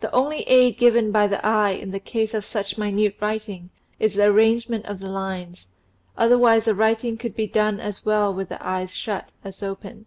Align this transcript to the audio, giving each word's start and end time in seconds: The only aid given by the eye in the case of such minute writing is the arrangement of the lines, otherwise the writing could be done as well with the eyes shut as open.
The 0.00 0.10
only 0.14 0.44
aid 0.44 0.78
given 0.78 1.12
by 1.12 1.26
the 1.26 1.44
eye 1.44 1.72
in 1.72 1.90
the 1.90 2.00
case 2.00 2.32
of 2.32 2.42
such 2.46 2.78
minute 2.78 3.16
writing 3.20 3.68
is 3.98 4.14
the 4.14 4.24
arrangement 4.24 4.86
of 4.86 4.98
the 4.98 5.10
lines, 5.10 5.66
otherwise 6.16 6.64
the 6.64 6.74
writing 6.74 7.18
could 7.18 7.36
be 7.36 7.46
done 7.46 7.78
as 7.78 8.02
well 8.02 8.32
with 8.32 8.48
the 8.48 8.66
eyes 8.66 8.94
shut 8.94 9.28
as 9.44 9.62
open. 9.62 10.06